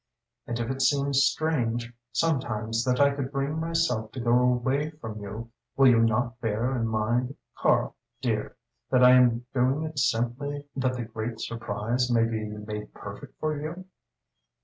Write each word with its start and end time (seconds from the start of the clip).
And 0.47 0.59
if 0.59 0.67
it 0.71 0.81
seems 0.81 1.21
strange 1.21 1.93
sometimes 2.11 2.83
that 2.85 2.99
I 2.99 3.11
could 3.11 3.31
bring 3.31 3.59
myself 3.59 4.11
to 4.13 4.19
go 4.19 4.31
away 4.31 4.89
from 4.89 5.21
you, 5.21 5.51
will 5.77 5.89
you 5.89 5.99
not 5.99 6.41
bear 6.41 6.75
in 6.75 6.87
mind, 6.87 7.35
Karl 7.59 7.95
dear, 8.19 8.55
that 8.89 9.03
I 9.03 9.11
am 9.11 9.45
doing 9.53 9.83
it 9.83 9.99
simply 9.99 10.65
that 10.75 10.95
the 10.95 11.05
great 11.05 11.39
surprise 11.39 12.11
may 12.11 12.23
be 12.23 12.45
made 12.45 12.91
perfect 12.95 13.39
for 13.39 13.55
you? 13.55 13.85